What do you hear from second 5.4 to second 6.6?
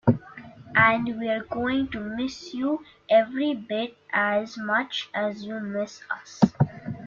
you miss us.